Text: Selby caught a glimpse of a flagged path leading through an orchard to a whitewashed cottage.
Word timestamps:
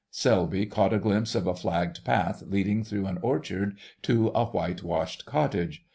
Selby 0.09 0.65
caught 0.65 0.93
a 0.95 0.99
glimpse 0.99 1.35
of 1.35 1.45
a 1.45 1.53
flagged 1.53 2.03
path 2.03 2.41
leading 2.47 2.83
through 2.83 3.05
an 3.05 3.19
orchard 3.21 3.77
to 4.01 4.29
a 4.33 4.45
whitewashed 4.45 5.27
cottage. 5.27 5.85